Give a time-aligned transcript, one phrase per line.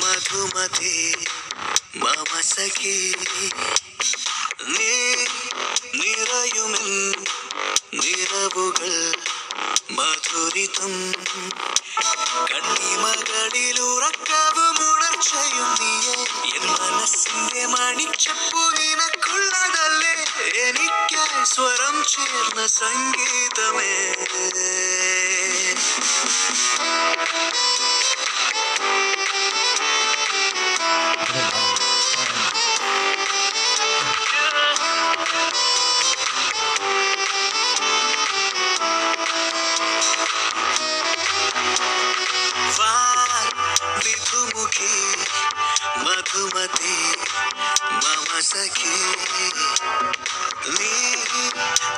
[0.00, 0.96] മധുമതി
[2.02, 2.96] മമ സഖി
[4.70, 4.92] നീ
[5.98, 6.88] നിറയുമെൻ
[7.98, 8.94] നിറവുകൾ
[9.96, 10.94] മധുരിതം
[12.50, 13.86] കണ്ണിമകളിലുറക്കവും
[14.86, 15.70] ഉണർച്ചയും
[16.50, 20.12] എൻ മനസ്സിന്റെ മണിച്ചപ്പു നിനക്കുള്ളതല്ലേ?
[20.64, 23.83] എനിക്കായി സ്വരം ചേർന്ന സംഗീതമേ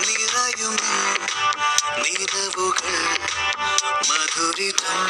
[0.01, 0.75] നിറയും
[1.99, 2.97] നിലവുകൾ
[4.09, 5.01] മധുരിതം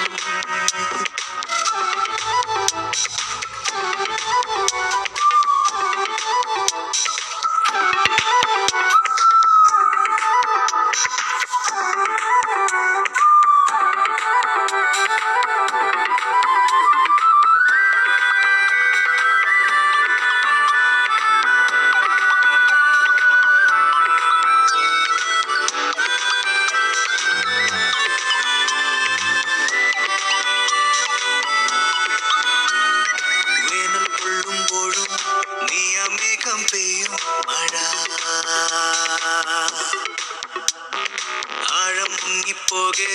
[42.57, 43.12] മുങ്ങിപ്പോകെ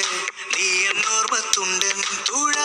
[0.54, 1.98] നീ എന്നോർമ്മത്തുണ്ടൻ
[2.30, 2.58] തുഴ.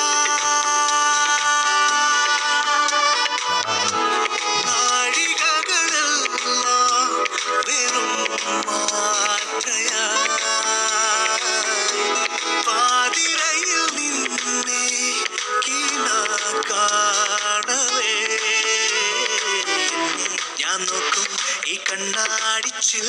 [20.80, 21.28] നോക്കും
[21.66, 23.08] ഈ കണ്ണാടിച്ചിൽ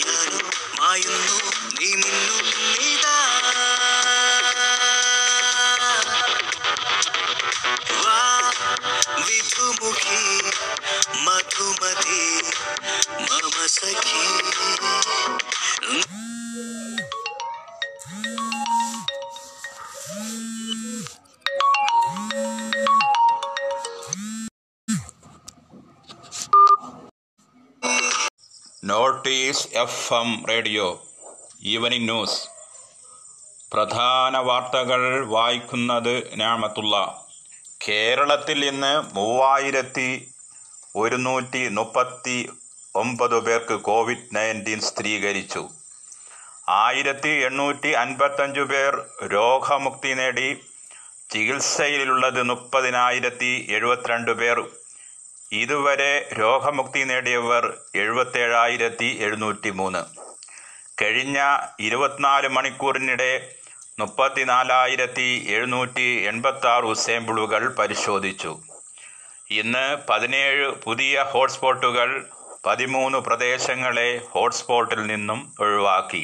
[0.00, 0.40] ഞാനോ
[0.78, 1.38] മായുന്നു.
[1.76, 3.16] നീ മിന്നും നീതാ
[8.04, 8.18] വാ
[9.26, 10.22] വിധുമുഖി
[11.26, 12.22] മധുമതി
[13.28, 14.22] മമ സഖി
[28.90, 31.02] notice F M radio
[31.62, 32.48] evening news.
[33.72, 37.24] പ്രധാന വാർത്തകൾ വായിക്കുന്നത് ഞാമത്തുള്ള
[37.88, 40.32] കേരളത്തിൽ ഇന്ന് മൂവായിരത്തി
[40.96, 42.50] ഒരുന്നൂറ്റി മുപ്പത്തി
[42.94, 45.68] ഒമ്പത് പേർക്ക് കോവിഡ് നയന്റീൻ സ്ഥിരീകരിച്ചു.
[46.68, 50.48] ആയിരത്തി എണ്ണൂറ്റി അൻപത്തഞ്ച് പേർ രോഗമുക്തി നേടി.
[51.30, 54.68] ചികിത്സയിലുള്ളത് മുപ്പതിനായിരത്തി എഴുപത്തിരണ്ട് പേർ
[55.52, 60.02] ഇതുവരെ രോഗമുക്തി നേടിയവർ എഴുപത്തേഴായിരത്തി എഴുന്നൂറ്റി മൂന്ന്
[61.02, 61.38] കഴിഞ്ഞ
[61.80, 63.32] ഇരുപത്തിനാല് മണിക്കൂറിനിടെ
[63.98, 68.52] മുപ്പത്തിനാലായിരത്തി എഴുന്നൂറ്റി എൺപത്തി ആറ് സാമ്പിളുകൾ പരിശോധിച്ചു.
[69.50, 72.26] ഇന്ന് പതിനേഴ് പുതിയ ഹോട്ട്സ്പോട്ടുകൾ
[72.66, 76.22] പതിമൂന്ന് പ്രദേശങ്ങളെ ഹോട്ട്സ്പോട്ടിൽ നിന്നും ഒഴിവാക്കി.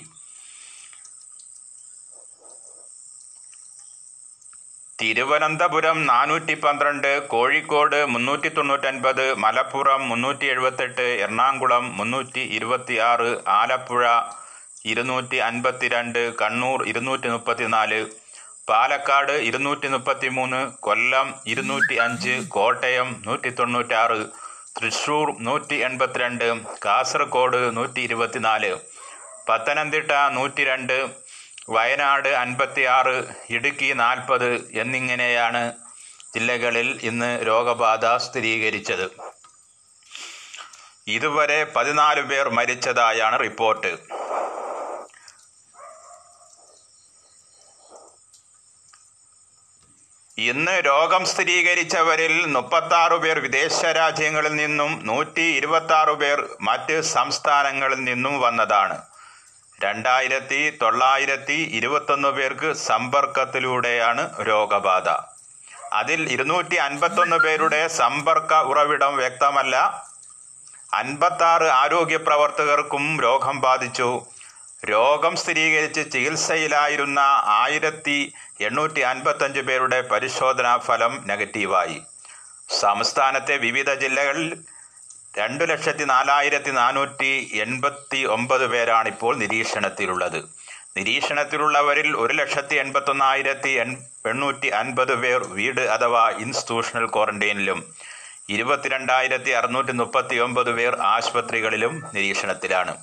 [4.99, 14.05] തിരുവനന്തപുരം നാനൂറ്റി പന്ത്രണ്ട് കോഴിക്കോട് മുന്നൂറ്റി തൊണ്ണൂറ്റൻപത് മലപ്പുറം മുന്നൂറ്റി എഴുപത്തെട്ട് എറണാകുളം മുന്നൂറ്റി ഇരുപത്തി ആറ് ആലപ്പുഴ
[14.84, 18.01] ഇരുന്നൂറ്റി അൻപത്തിരണ്ട് കണ്ണൂർ ഇരുന്നൂറ്റി മുപ്പത്തിനാല്
[18.69, 24.19] പാലക്കാട് ഇരുന്നൂറ്റി മുപ്പത്തി മൂന്ന് കൊല്ലം ഇരുന്നൂറ്റി അഞ്ച് കോട്ടയം നൂറ്റി തൊണ്ണൂറ്റാറ്
[24.78, 26.49] തൃശൂർ നൂറ്റി എൺപത്തിരണ്ട്
[26.84, 28.72] കാസർഗോഡ് നൂറ്റി ഇരുപത്തിനാല്
[29.48, 30.97] പത്തനംതിട്ട നൂറ്റി രണ്ട്
[31.68, 35.72] വയനാട് അൻപത്തിയാറ് ഇടുക്കി നാൽപ്പത് എന്നിങ്ങനെയാണ്
[36.34, 39.10] ജില്ലകളിൽ ഇന്ന് രോഗബാധ സ്ഥിരീകരിച്ചത്.
[41.07, 43.98] ഇതുവരെ പതിനാല് പേർ മരിച്ചതായാണ് റിപ്പോർട്ട്.
[50.39, 58.98] ഇന്ന് രോഗം സ്ഥിരീകരിച്ചവരിൽ മുപ്പത്തി പേർ വിദേശ രാജ്യങ്ങളിൽ നിന്നും നൂറ്റി ഇരുപത്തി പേർ മറ്റ് സംസ്ഥാനങ്ങളിൽ നിന്നും വന്നതാണ്.
[59.86, 65.09] രണ്ടായിരത്തി തൊള്ളായിരത്തി ഇരുപത്തൊന്ന് പേർക്ക് സമ്പർക്കത്തിലൂടെയാണ് രോഗബാധ.
[65.92, 69.77] അതിൽ ഇരുന്നൂറ്റി അൻപത്തൊന്ന് പേരുടെ സമ്പർക്ക ഉറവിടം വ്യക്തമല്ല.
[70.92, 74.09] അൻപത്താറ് ആരോഗ്യ പ്രവർത്തകർക്കും രോഗം ബാധിച്ചു.
[74.91, 77.21] രോഗം സ്ഥിരീകരിച്ച് ചികിത്സയിലായിരുന്ന
[77.60, 78.18] ആയിരത്തി
[78.60, 81.98] എണ്ണൂറ്റി അൻപത്തഞ്ച് പേരുടെ പരിശോധനാ ഫലം നെഗറ്റീവായി.
[82.80, 84.48] സംസ്ഥാനത്തെ വിവിധ ജില്ലകളിൽ
[85.38, 90.38] രണ്ടു ലക്ഷത്തി നാലായിരത്തി നാനൂറ്റി എൺപത്തി ഒമ്പത് പേരാണ് ഇപ്പോൾ നിരീക്ഷണത്തിലുള്ളത്.
[90.97, 97.80] നിരീക്ഷണത്തിലുള്ളവരിൽ ഒരു ലക്ഷത്തി എൺപത്തൊന്നായിരത്തി എണ്ണൂറ്റി അൻപത് പേർ വീട് അഥവാ ഇൻസ്റ്റിറ്റ്യൂഷണൽ ക്വാറന്റൈനിലും
[98.48, 102.97] ഇരുപത്തിരണ്ടായിരത്തി അറുന്നൂറ്റി മുപ്പത്തി ഒമ്പത് പേർ ആശുപത്രികളിലും നിരീക്ഷണത്തിലാണ്.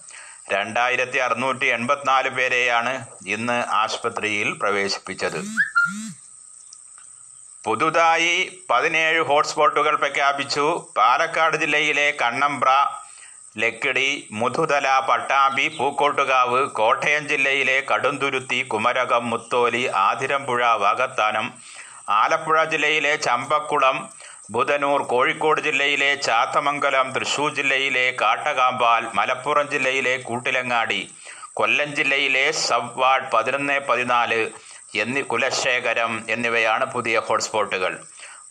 [0.54, 5.40] രണ്ടായിരത്തി അറുന്നൂറ്റി എൺപത്തിനാല് പേരെയാണ് ഇന്ന് ആശുപത്രിയിൽ പ്രവേശിപ്പിച്ചത്.
[7.64, 8.34] പുതുതായി
[8.70, 10.66] പതിനേഴ് ഹോട്ട്സ്പോട്ടുകൾ പ്രഖ്യാപിച്ചു.
[10.98, 12.70] പാലക്കാട് ജില്ലയിലെ കണ്ണമ്പ്ര
[13.58, 21.48] ലക്കിടി മുതുതല പട്ടാമ്പി പൂക്കോട്ടുകാവ് കോട്ടയം ജില്ലയിലെ കടുന്തുരുത്തി കുമരകം മുത്തോലി ആതിരമ്പുഴ വാകത്താനം
[22.12, 23.98] ആലപ്പുഴ ജില്ലയിലെ ചമ്പക്കുളം
[24.52, 31.02] ബുധനൂർ കോഴിക്കോട് ജില്ലയിലെ ചാത്തമംഗലം തൃശൂർ ജില്ലയിലെ കാട്ടകാമ്പാൽ മലപ്പുറം ജില്ലയിലെ കൂട്ടിലങ്ങാടി
[31.54, 34.42] കൊല്ലം ജില്ലയിലെ സബ്വാർഡ് പതിനൊന്ന് പതിനാല്
[34.96, 37.94] എന്നീ കുലശേഖരം എന്നിവയാണ് പുതിയ ഹോട്ട്സ്പോട്ടുകൾ.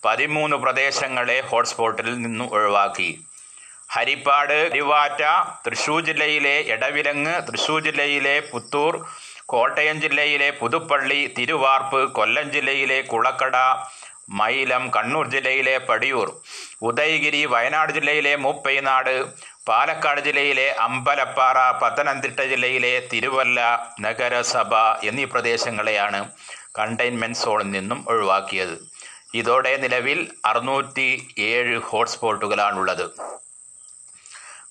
[0.05, 3.11] പതിമൂന്ന് പ്രദേശങ്ങളെ ഹോട്ട്സ്പോട്ടിൽ നിന്നും ഒഴിവാക്കി.
[3.91, 5.23] ഹരിപ്പാട് തിരുവാറ്റ
[5.67, 9.07] തൃശൂർ ജില്ലയിലെ എടവിലങ്ങ് തൃശൂർ ജില്ലയിലെ പുത്തൂർ
[9.47, 13.57] കോട്ടയം ജില്ലയിലെ പുതുപ്പള്ളി തിരുവാർപ്പ് കൊല്ലം ജില്ലയിലെ കുളക്കട
[14.29, 16.29] മൈലം കണ്ണൂർ ജില്ലയിലെ പടിയൂർ
[16.83, 19.15] ഉദയഗിരി വയനാട് ജില്ലയിലെ മൂപ്പൈനാട്
[19.69, 23.61] പാലക്കാട് ജില്ലയിലെ അമ്പലപ്പാറ പത്തനംതിട്ട ജില്ലയിലെ തിരുവല്ല
[24.01, 24.75] നഗരസഭ
[25.05, 26.21] എന്നീ പ്രദേശങ്ങളെയാണ്
[26.79, 28.77] കണ്ടെയ്ൻമെന്റ് സോണിൽ നിന്നും ഒഴിവാക്കിയത്.
[29.35, 31.09] ഇതോടെ നിലവിൽ അറുന്നൂറ്റി
[31.39, 33.07] ഏഴ് ഹോട്ട്സ്പോട്ടുകളാണുള്ളത്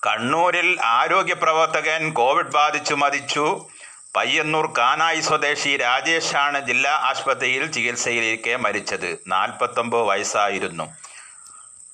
[0.07, 3.45] കണ്ണൂരിൽ ആരോഗ്യ പ്രവർത്തകൻ കോവിഡ് ബാധിച്ചു മരിച്ചു.
[4.15, 9.19] പയ്യന്നൂർ കാനായി സ്വദേശി രാജേഷാണ് ജില്ലാ ആശുപത്രിയിൽ ചികിത്സയിലിരിക്കെ മരിച്ചത്.
[9.27, 10.95] നാൽപ്പത്തൊമ്പത് വയസ്സായിരുന്നു.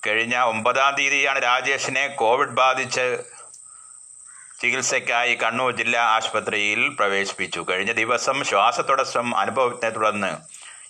[0.06, 3.22] കഴിഞ്ഞ ഒമ്പതാം തീയതിയാണ് രാജേഷിനെ കോവിഡ് ബാധിച്ച്
[4.60, 7.66] ചികിത്സയ്ക്കായി കണ്ണൂർ ജില്ലാ ആശുപത്രിയിൽ പ്രവേശിപ്പിച്ചു.
[7.70, 10.32] കഴിഞ്ഞ ദിവസം ശ്വാസതടസ്സം അനുഭവത്തെ തുടർന്ന്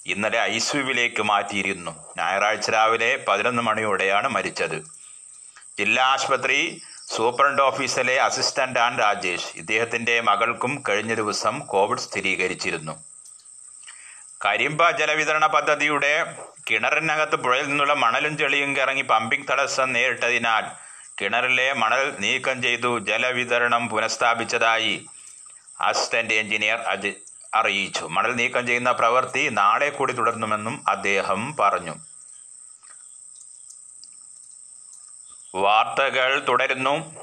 [0.06, 2.04] ഇന്നലെ ഐ സിയുവിലേക്ക് മാറ്റിയിരുന്നു.
[2.18, 4.78] ഞായറാഴ്ച രാവിലെ പതിനൊന്ന് മണിയോടെയാണ് മരിച്ചത്.
[5.78, 6.82] ജില്ലാ ആശുപത്രി
[7.14, 12.94] സൂപ്രണ്ട് ഓഫീസിലെ അസിസ്റ്റന്റ് ആൻഡ് രാജേഷ് ഇദ്ദേഹത്തിന്റെ മകൾക്കും കഴിഞ്ഞ ദിവസം കോവിഡ് സ്ഥിരീകരിച്ചിരുന്നു.
[14.44, 16.12] കരിമ്പ ജലവിതരണ പദ്ധതിയുടെ
[16.70, 20.64] കിണറിനകത്ത് പുഴയിൽ നിന്നുള്ള മണലും ചെളിയും ഇറങ്ങി പമ്പിംഗ് തടസ്സം നേരിട്ടതിനാൽ
[21.20, 25.06] കിണറിലെ മണൽ നീക്കം ചെയ്തു ജലവിതരണം പുനഃസ്ഥാപിച്ചതായി
[25.80, 26.78] അസിസ്റ്റന്റ് എഞ്ചിനീയർ
[27.54, 28.04] അറിയിച്ചു.
[28.04, 31.94] മണൽ നീക്കം ചെയ്യുന്ന പ്രവൃത്തി നാളെ കൂടി തുടരുന്നുമെന്നും അദ്ദേഹം പറഞ്ഞു.
[35.54, 37.14] വാർത്തകൾ തുടരുന്നു.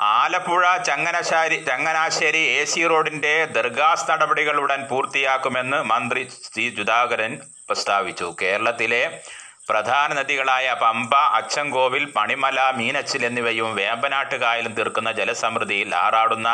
[0.00, 6.74] ആലപ്പുഴ ചങ്ങനാശ്ശേരി ചങ്ങനാശ്ശേരി എ സി റോഡിന്റെ ദർഗാസ് നടപടികൾ ഉടൻ പൂർത്തിയാക്കുമെന്ന് മന്ത്രി സി.
[6.76, 8.36] സുധാകരൻ പ്രസ്താവിച്ചു.
[8.42, 9.22] കേരളത്തിലെ
[9.68, 16.48] പ്രധാന നദികളായ പമ്പ അച്ചൻകോവിൽ പണിമല മീനച്ചിൽ എന്നിവയും വേമ്പനാട്ട് കായലും തീർക്കുന്ന ജലസമൃദ്ധിയിൽ ആറാടുന്ന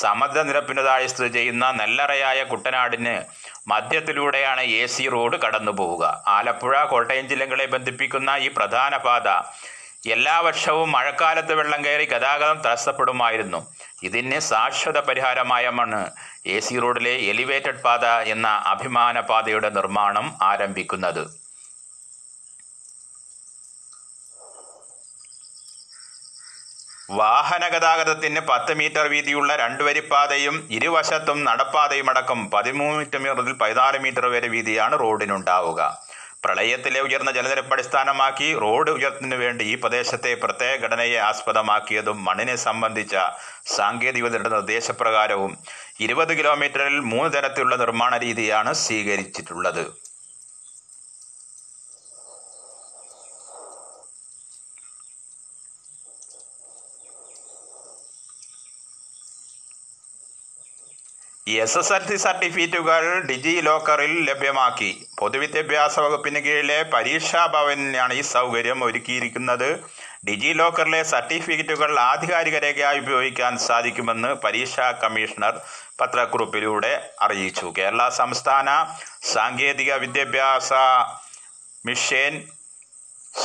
[0.00, 3.14] സമുദ്രനിരപ്പിനു താഴെ സ്ഥിതി ചെയ്യുന്ന നെല്ലറയായ കുട്ടനാടിന്
[3.72, 6.04] മധ്യത്തിലൂടെയാണ് എ സി റോഡ് കടന്നു പോവുക
[6.36, 9.28] ആലപ്പുഴ കോട്ടയം ജില്ലകളെ ബന്ധിപ്പിക്കുന്ന ഈ പ്രധാന പാത
[10.14, 13.58] എല്ലാ വർഷവും മഴക്കാലത്ത് വെള്ളം കയറി ഗതാഗതം തടസ്സപ്പെടുമായിരുന്നു.
[14.06, 16.00] ഇതിന് ശാശ്വത പരിഹാരമായാണ്
[16.54, 21.22] എ സി റോഡിലെ എലിവേറ്റഡ് പാത എന്ന അഭിമാന പാതയുടെ നിർമ്മാണം ആരംഭിക്കുന്നത്.
[27.18, 34.48] വാഹന ഗതാഗതത്തിന് പത്ത് മീറ്റർ വീതിയുള്ള രണ്ടുവരിപ്പാതയും ഇരുവശത്തും നടപ്പാതയും അടക്കം പതിമൂന്ന് മീറ്റർ മുതൽ പതിനാല് മീറ്റർ വരെ
[34.48, 35.80] വീതിയാണ് റോഡിനുണ്ടാവുക.
[36.44, 43.16] പ്രളയത്തിലെ ഉയർന്ന ജലനിരപ്പ് അടിസ്ഥാനമാക്കി റോഡ് ഉയർത്തുന്നതിനു വേണ്ടി ഈ പ്രദേശത്തെ പ്രത്യേക ഘടനയെ ആസ്പദമാക്കിയതും മണ്ണിനെ സംബന്ധിച്ച
[43.76, 45.54] സാങ്കേതികതയുടെ നിർദ്ദേശപ്രകാരവും
[46.00, 49.84] ഇരുപത് കിലോമീറ്ററിൽ മൂന്ന് തരത്തിലുള്ള നിർമ്മാണ രീതിയാണ് സ്വീകരിച്ചിട്ടുള്ളത്.
[61.46, 65.06] എസ് എസ് എൽ സി സർട്ടിഫിക്കറ്റുകൾ ഡിജി ലോക്കറിൽ ലഭ്യമാക്കി.
[65.18, 69.84] പൊതുവിദ്യാഭ്യാസ വകുപ്പിന് കീഴിലെ പരീക്ഷാ ഭവനിലാണ് ഈ സൗകര്യം ഒരുക്കിയിരിക്കുന്നത്.
[70.26, 75.60] ഡിജി ലോക്കറിലെ സർട്ടിഫിക്കറ്റുകൾ ആധികാരിക രേഖയായി ഉപയോഗിക്കാൻ സാധിക്കുമെന്ന് പരീക്ഷാ കമ്മീഷണർ
[76.00, 77.72] പത്രക്കുറിപ്പിലൂടെ അറിയിച്ചു.
[77.78, 78.68] കേരള സംസ്ഥാന
[79.22, 80.72] സാങ്കേതിക വിദ്യാഭ്യാസ
[81.86, 82.44] mission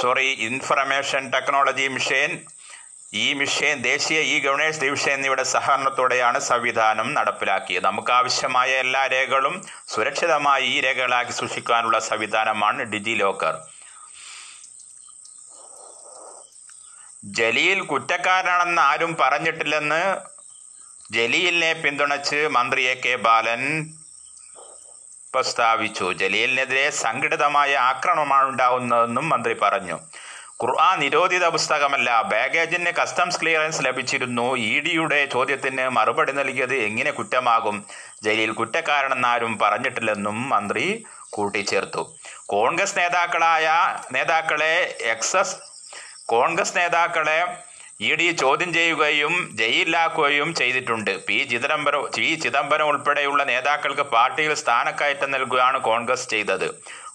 [0.02, 2.40] sorry information technology mission
[3.24, 7.86] ഈ മിഷൻ ദേശീയ ഇ ഗവേണേഴ്സ് ഡിവിഷൻ എന്നിവയുടെ സഹകരണത്തോടെയാണ് സംവിധാനം നടപ്പിലാക്കിയത്.
[7.86, 9.56] നമുക്ക് ആവശ്യമായ എല്ലാ രേഖകളും
[9.94, 13.56] സുരക്ഷിതമായി ഈ രേഖകളാക്കി സൂക്ഷിക്കാനുള്ള സംവിധാനമാണ് ഡിജി ലോക്കർ
[17.38, 20.02] ജലീൽ കുറ്റക്കാരനാണെന്ന് ആരും പറഞ്ഞിട്ടില്ലെന്ന്
[21.14, 23.64] ജലീലിനെ പിന്തുണച്ച് മന്ത്രി എ കെ ബാലൻ
[25.34, 26.06] പ്രസ്താവിച്ചു.
[26.22, 29.98] ജലീലിനെതിരെ സംഘടിതമായ ആക്രമണമാണ് ഉണ്ടാകുന്നതെന്നും മന്ത്രി പറഞ്ഞു.
[30.64, 32.22] ഖുർആൻ നിരോധിത പുസ്തകമല്ല.
[32.22, 34.56] ബാഗേജിന് കസ്റ്റംസ് ക്ലിയറൻസ് ലഭിച്ചിരുന്നു.
[34.56, 37.86] ഇ ഡിയുടെ ചോദ്യത്തിന് മറുപടി നൽകിയത് എങ്ങനെ കുറ്റമാകും?
[38.24, 42.04] ജലീൽ കുറ്റക്കാരനെന്നാരും പറഞ്ഞിട്ടില്ലെന്നും മന്ത്രി കൂട്ടിച്ചേർത്തു.
[42.46, 43.68] കോൺഗ്രസ് നേതാക്കളായ
[44.12, 45.56] നേതാക്കളെ എക്സസ്
[46.26, 47.40] കോൺഗ്രസ് നേതാക്കളെ
[48.02, 51.12] ഇ ഡി ചോദ്യം ചെയ്യുകയും ജയിലിലാക്കുകയും ചെയ്തിട്ടുണ്ട്.
[51.28, 56.68] പി ചിദംബരം പി ചിദംബരം ഉൾപ്പെടെയുള്ള നേതാക്കൾക്ക് പാർട്ടിയിൽ സ്ഥാനക്കയറ്റം നൽകുകയാണ് കോൺഗ്രസ് ചെയ്തത്.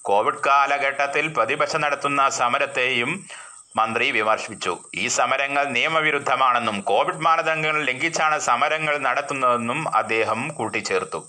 [0.09, 3.11] കോവിഡ് കാലഘട്ടത്തിൽ പ്രതിപക്ഷം നടത്തുന്ന സമരത്തെയും
[3.79, 4.79] മന്ത്രി വിമർശിച്ചു.
[4.95, 11.21] ഈ സമരങ്ങൾ നിയമവിരുദ്ധമാണെന്നും കോവിഡ് മാനദണ്ഡങ്ങൾ ലംഘിച്ചാണ് സമരങ്ങൾ നടത്തുന്നതെന്നും അദ്ദേഹം കൂട്ടിച്ചേർത്തു.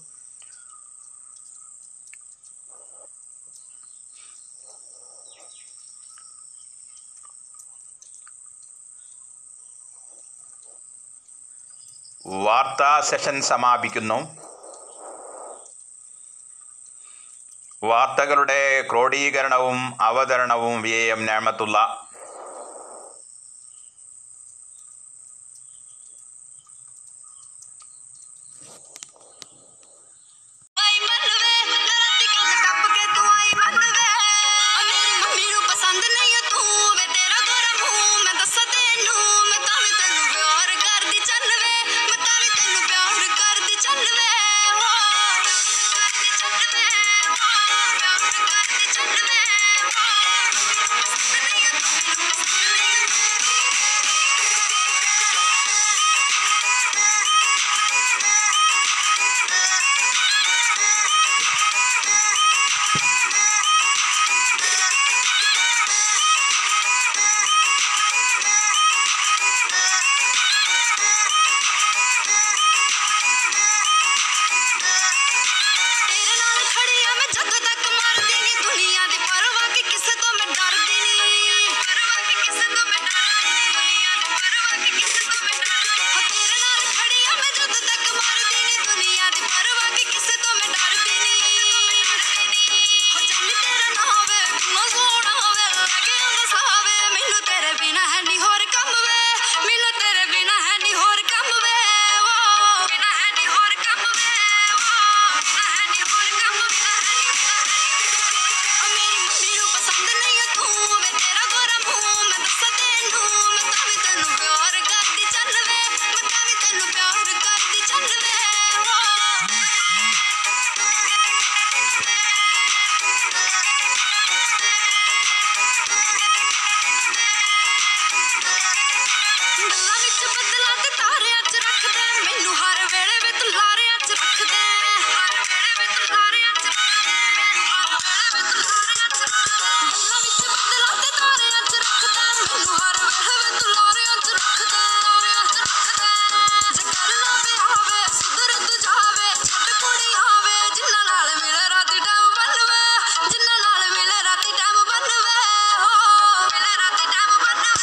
[12.45, 14.40] വാർത്താ സെഷൻ സമാപിക്കുന്നു.
[17.83, 18.59] വാർത്തകളുടെ
[18.91, 21.77] ക്രോഡീകരണവും അവതരണവും വി എം ഞാമത്തുള്ള